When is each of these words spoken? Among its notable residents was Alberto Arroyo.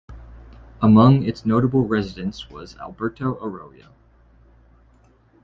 Among 0.81 1.21
its 1.21 1.45
notable 1.45 1.85
residents 1.85 2.49
was 2.49 2.75
Alberto 2.77 3.35
Arroyo. 3.35 3.93